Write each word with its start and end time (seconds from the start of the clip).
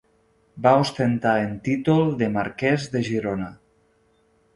Va 0.67 0.69
ostentar 0.83 1.33
en 1.41 1.53
títol 1.67 2.01
de 2.21 2.31
Marquès 2.39 2.87
de 2.95 3.03
Girona. 3.11 3.51